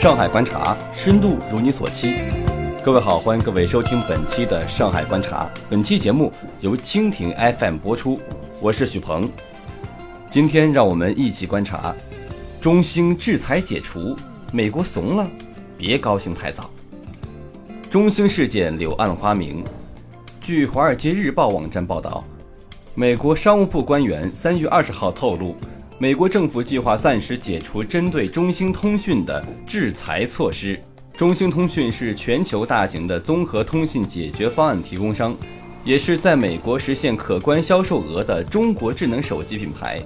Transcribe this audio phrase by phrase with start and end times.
[0.00, 2.14] 上海观察，深度如你所期。
[2.82, 5.46] 各位好，欢迎各位收听本期的上海观察。
[5.68, 8.18] 本期节目由蜻蜓 FM 播出，
[8.62, 9.30] 我是许鹏。
[10.30, 11.94] 今天让我们一起观察：
[12.62, 14.16] 中兴制裁解除，
[14.54, 15.30] 美国怂了，
[15.76, 16.70] 别高兴太早。
[17.90, 19.62] 中兴事件柳暗花明。
[20.40, 22.24] 据《华尔街日报》网站报道，
[22.94, 25.54] 美国商务部官员三月二十号透露。
[26.02, 30.80] 美国政府计划暂时解除针对中兴通讯的制裁措施。
[31.12, 35.36] 中兴通讯是全球大型的综合通信解决方案提供商，
[35.84, 40.02] 也是在美国实现可观销售额的中国智能手机品牌。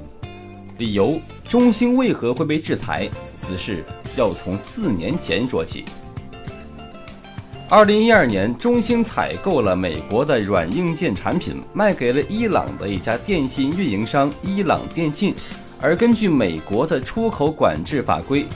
[0.78, 3.08] 理由：中兴为何会被制裁？
[3.36, 3.84] 此事
[4.16, 5.84] 要从四年前说起。
[7.68, 15.32] 二零一二年，中兴采购了美国的软硬件产品，卖给了伊朗的一家电信运营商伊朗电信。
[15.84, 18.46] 而根据美国的出口管制法规，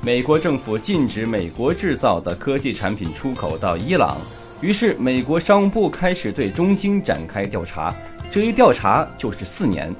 [0.00, 4.16] 美国政府禁止美国制造的科技产品出口到伊朗。
[4.60, 7.92] 于是，美国商务部开始对中兴展开调查。
[8.30, 9.92] 这一调查就是四年。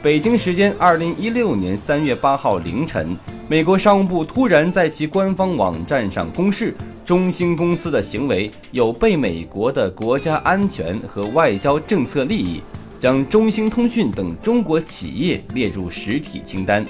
[0.00, 3.14] 北京时间二零一六年三月八号凌晨，
[3.46, 6.74] 美国商务部突然在其官方网站上公示，
[7.04, 12.62] 中兴公司的行为有悖美国的国家安全和外交政策利益。
[12.98, 16.84] 将中兴通讯等中国企业列入实体清单，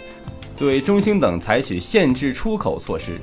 [0.57, 3.19] 对中兴等采取限制出口措施。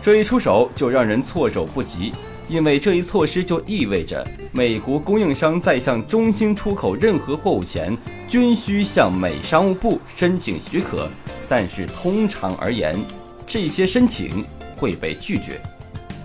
[0.00, 2.12] 这一出手就让人措手不及，
[2.48, 11.08] 因为这一措施就意味着美国供应商在向中兴出口任何货物前，均需向美商务部申请许可。
[11.48, 12.98] 但是通常而言，
[13.46, 15.60] 这些申请会被拒绝。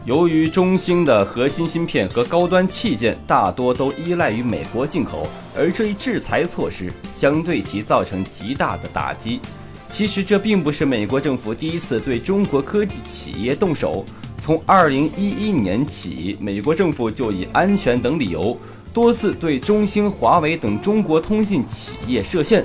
[0.05, 5.27] 由于中兴的核心芯片和高端器件大多都依赖于美国进口，
[5.57, 9.41] 而这一制裁措施将对其造成极大的打击。
[9.89, 14.05] 其实这并不是美国政府第一次对中国科技企业动手。
[14.37, 18.55] 从2011年起，美国政府就以安全等理由，
[18.93, 22.63] 多次对中兴、华为等中国通信企业设限。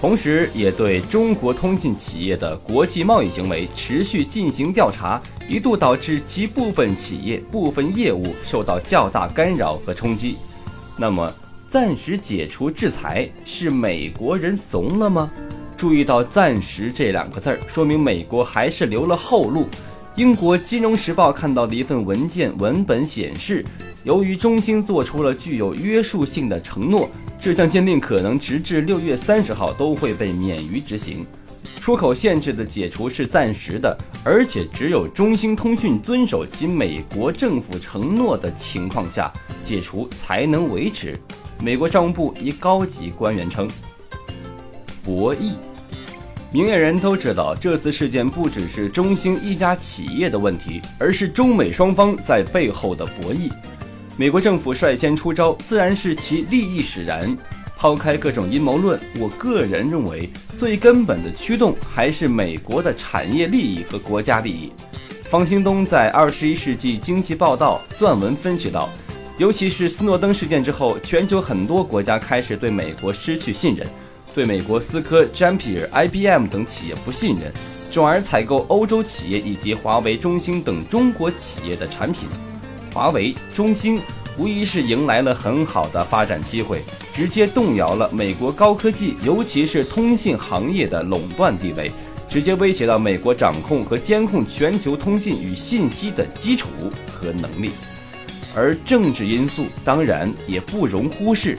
[0.00, 10.36] 同时，也对中国通信企业的国际贸易行为持续进行调查，一度导致其部分企业部分业务受到较大干扰和冲击。
[10.96, 11.32] 那么，
[11.68, 15.28] 暂时解除制裁是美国人怂了吗？
[15.76, 19.66] 注意到“暂时”这两个字儿，说明美国还是留了后路。
[20.14, 23.64] 英国《金融时报》看到的一份文件文本显示，
[24.04, 27.10] 由于中兴做出了具有约束性的承诺。
[27.38, 31.26] 这项禁令可能直至六月三十号都会被免于执行。
[31.80, 39.30] 出口限制的解除是暂时的，而且只有中兴通讯遵守其美国政府承诺的情况下，
[39.62, 41.18] 解除才能维持。
[41.62, 43.68] 美国商务部一高级官员称
[45.02, 45.54] ：“博弈，
[46.52, 53.50] 明眼人都知道，这次事件不只是中兴一家企业的问题，而是中美双方在背后的博弈。”
[54.18, 57.36] 美国政府率先出招，自然是其利益使然。
[57.78, 64.72] 抛开各种阴谋论，我个人认为最根本的驱动还是美国的产业利益和国家利益。
[65.24, 68.88] 方兴东在《二十一世纪经济报道》撰文分析道，
[69.38, 73.86] 尤其是斯诺登事件之后，全球很多国家开始对美国失去信任，
[74.34, 77.52] 对美国思科、詹皮尔、IBM 等企业不信任，
[77.90, 82.26] 转而采购欧洲企业以及华为、中兴等中国企业的产品。
[82.94, 84.00] 华为、中兴
[84.38, 86.82] 无疑是迎来了很好的发展机会，
[87.12, 91.92] 直接动摇了美国高科技，尤其是通信行业的垄断地位，
[92.26, 96.68] 直接威胁到美国掌控和监控全球通信与信息的基础
[97.12, 97.70] 和能力。
[98.56, 101.58] 而政治因素当然也不容忽视。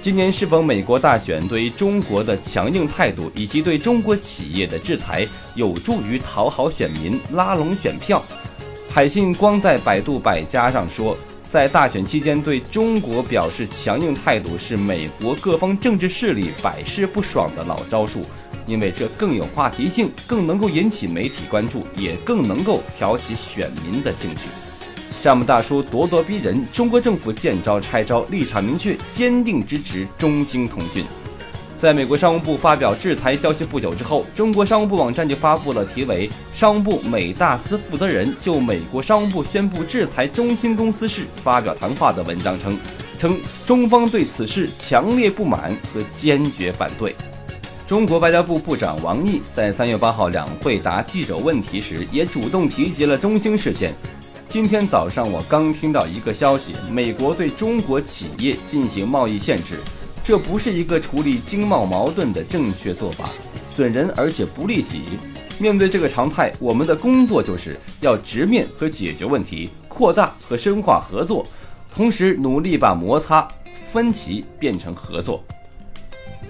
[0.00, 5.26] 今年是否美国大选对中国的强硬态度，以及对中国企业的制裁，
[5.56, 8.22] 有助于讨好选民、拉拢选票？
[8.88, 11.18] 海信光在百度百家上说，
[11.50, 18.22] 在大选期间对中国表示强硬态度是美国各方政治势力百试不爽的老招数，
[18.66, 24.42] 因为这更有话题性，更能够引起媒体关注，也更能够挑起选民的兴趣。
[25.18, 31.04] 项目大叔咄咄逼人，中国政府见招拆招，立场明确，坚定支持中兴通讯。
[31.74, 42.78] 在美国商务部发表制裁消息不久之后，中国商务部网站就发布了题为《商务部美大司负责人就美国商务部宣布制裁中兴公司事发表谈话》的文章称，
[43.16, 47.16] 称中方对此事强烈不满和坚决反对。
[47.86, 53.94] 中国外交部部长王毅在三月八号两会答记者问题时，也主动提及了中兴事件。
[54.48, 59.80] 今天早上我刚听到一个消息，美国对中国企业进行贸易限制。
[60.22, 63.28] 这不是一个处理经贸矛盾的正确做法，
[63.64, 65.02] 损人而且不利己。
[65.58, 71.44] 面对这个常态，我们的工作就是要直面和解决问题，扩大和深化合作，
[71.92, 75.42] 同时努力把摩擦、分歧变成合作。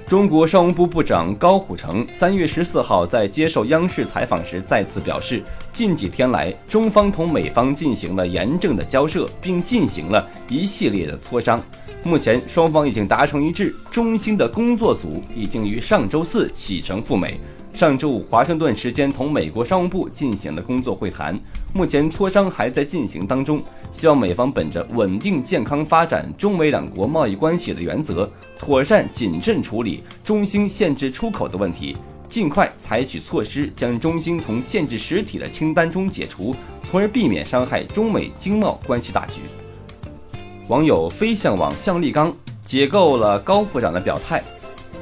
[0.08, 5.42] 中国商务部部长高虎城三月十四号在接受央视采访时再次表示，
[5.72, 11.60] 近几天来，中方同美方进行了严正的交涉，并进行了一系列的磋商。
[12.04, 17.40] 目前，双方已经达成一致，中兴的工作组已经于上周四启程赴美。
[17.76, 21.38] 上周五，华盛顿时间同美国商务部进行了工作会谈，
[21.74, 23.62] 目前磋商还在进行当中。
[23.92, 28.26] 希望美方本着稳定健康发展中美两国贸易关系的原则，
[28.58, 31.94] 妥善谨慎处理中兴限制出口的问题，
[32.30, 39.42] 尽快采取措施将中兴从限制实体的清单中解除，从而避免伤害中美经贸关系大局。
[40.68, 42.34] 网友飞向往向立刚
[42.64, 44.42] 解构了高部长的表态。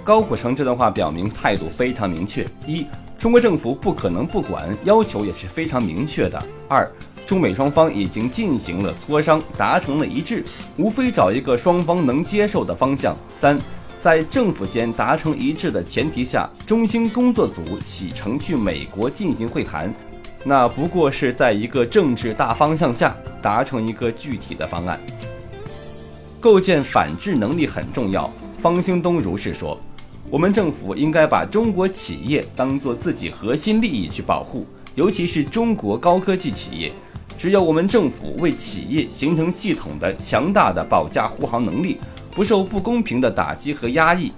[0.02, 2.86] 高虎城这段话表明态度非常明确：一，
[3.18, 6.38] 中国政府不可能不管，要求也是非常明确的；
[6.68, 6.90] 二，
[7.24, 10.44] 中美双方已经进行了磋商，达成了一致，
[10.76, 13.58] 无非找一个双方能接受的方向；三，
[13.96, 19.90] 在政府间达成一致的前提下，中兴工作组启程去美国进行会谈，
[20.44, 25.00] 那不过是在一个政治大方向下达成一个具体的方案。
[26.38, 28.30] 构建反制能力很重要，
[28.64, 29.78] 方兴东如是说。
[30.30, 36.90] 我们政府应该把中国企业当作自己核心利益去保护，尤其是中国高科技企业。
[37.36, 42.00] 只有我们政府为企业形成系统的强大的保驾护航能力，
[42.30, 44.32] 不受不公平的打击和压抑，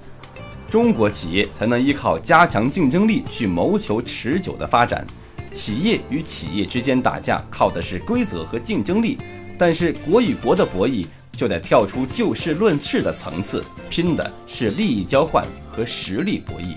[0.68, 5.06] 中国企业才能依靠加强竞争力去谋求持久的发展。
[5.52, 9.18] 企业与企业之间打架靠的是规则和竞争力，
[9.58, 11.06] 但是国与国的博弈。
[11.36, 16.74] 就得跳出就事论事的层次，拼的是利益交换和实力博弈。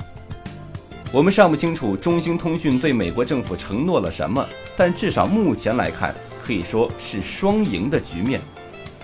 [1.13, 4.45] 我们尚不清楚中兴通讯对美国政府承诺了什么，
[4.75, 8.41] 但至少目前来看，可以说是双赢的局面。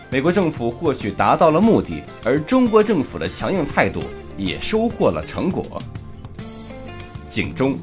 [0.09, 4.03] 美国政府或许达到了目的，而中国政府的强硬态度
[4.37, 5.81] 也收获了成果。
[7.29, 7.79] 警钟，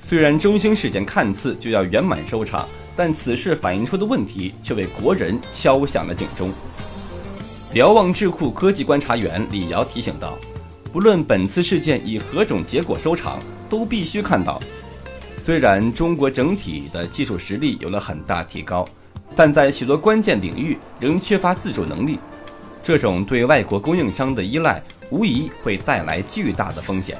[0.00, 6.52] 虽然中兴事件看似就要圆满收场，但此事反映出的问题却为国人敲响了警钟。
[7.72, 10.38] 瞭望智库科技观察员李瑶提醒道
[10.92, 14.60] ：“不论本次事件以何种结果收场，都必须看到，
[15.42, 18.84] 虽然中国整体的技术实力有了很大提高，
[19.34, 22.18] 但在许多关键领域仍缺乏自主能力。
[22.80, 24.80] 这种对外国供应商的依赖，
[25.10, 27.18] 无疑会带来巨大的风险。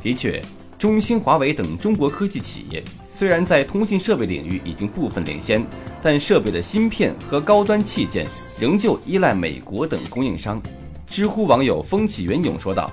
[0.00, 0.40] 的确，
[0.78, 5.66] 中兴、华为等中国科技企业虽然在通信设备领域已经部分领先，
[6.02, 8.26] 但设备的芯片和高端器件。”
[8.58, 10.58] 仍旧依赖美国等供应商。
[11.06, 12.90] 知乎网友风起云涌说道：“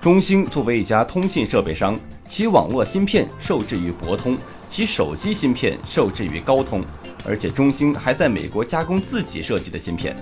[0.00, 4.38] 中兴作为一家通信设备商，其网络芯片受制于博通，
[4.70, 6.82] 其手机芯片受制于高通，
[7.26, 10.16] 而且中兴还在美国加工自己设计的芯片。”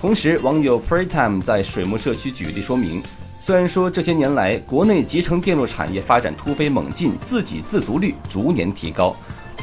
[0.00, 3.02] 同时，网友 Praytime 在水木社区举例说明，
[3.40, 9.16] 虽然说这些年来国内集成电路产业发展突飞猛进，自给自足率逐年提高。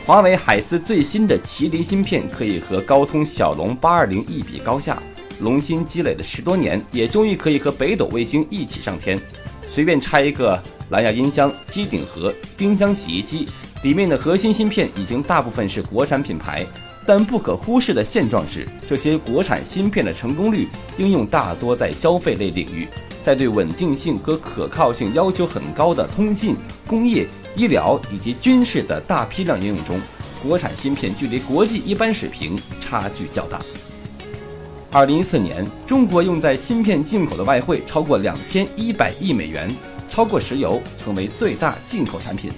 [0.05, 5.01] 华为海思最新的麒麟芯片可以和高通骁龙八二零一比高下，
[5.39, 9.17] 龙芯积累了十多年，也终于可以和北斗卫星一起上天。
[9.69, 13.47] 随便拆一个蓝牙音箱、机顶盒、冰箱、洗衣机，
[13.83, 16.67] 里面的核心芯片已经大部分是国产品牌。
[17.05, 22.87] 但不可忽视的现状是，这些国产芯片的成功率应用大多在消费类领域，
[23.21, 26.55] 在对稳定性和可靠性要求很高的通信、
[26.87, 27.27] 工业。
[27.57, 29.97] 医疗以及军事的大批量应用中，
[30.43, 33.61] 国产芯片距离国际一般水平差距较大。
[34.91, 39.73] 二零一四年，中国用在芯片进口的外汇超过两千一百亿美元，
[40.09, 42.51] 超过石油，成为最大进口产品。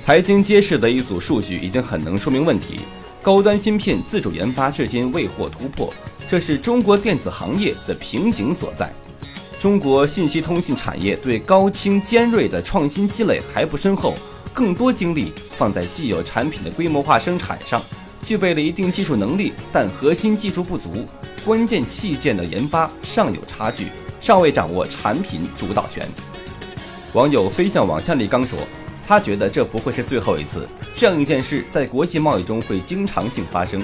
[0.00, 2.80] 财经揭示的一组数据已经很能说明问题：
[3.22, 5.92] 高端芯片自主研发至今未获突破，
[6.26, 8.92] 这是中国电子行业的瓶颈所在。
[9.58, 14.14] 中国信息通信产业对高清尖锐的创新积累还不深厚，
[14.54, 17.82] 更多精力放在既有产品的规模化生产上，
[18.24, 21.04] 具备了一定技术能力，但核心技术不足，
[21.44, 23.88] 关键器件的研发尚有差距，
[24.20, 26.08] 尚未掌握产品主导权。
[27.14, 28.56] 网友飞向往向力刚说，
[29.08, 33.82] 他觉得这不会是最后一次，这样一件事在国际贸易中会经常性发生。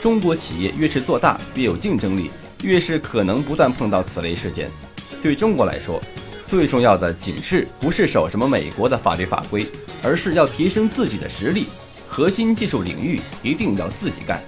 [0.00, 2.28] 中国企业越是做大，越有竞争力，
[2.60, 4.68] 越是可能不断碰到此类事件。
[5.22, 6.02] 对中国来说，
[6.44, 9.64] 最重要的仅是不是守什么美国的法律法规，
[10.02, 11.66] 而是要提升自己的实力，
[12.08, 14.42] 核心技术领域一定要自己干。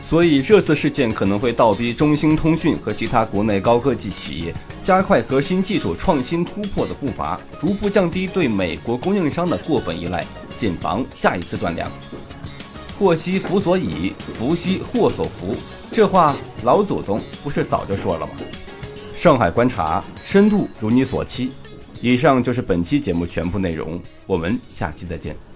[0.00, 10.26] 所以这次事件可能会倒逼中兴通讯和其他国内高科技企业加快核心技术创新突破的步伐，逐步降低对美国供应商的过分依赖，
[10.56, 11.90] 谨防下一次断粮。
[12.98, 15.54] 祸兮福所倚，福兮祸所伏。
[15.92, 18.32] 这话老祖宗不是早就说了吗？
[19.12, 21.52] 上海观察深度如你所期。
[22.00, 25.49] 以上就是本期节目全部内容，我们下期再见。